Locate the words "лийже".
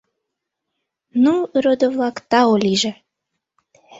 2.63-2.91